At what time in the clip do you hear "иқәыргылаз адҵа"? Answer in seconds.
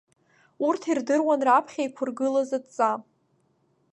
1.85-2.91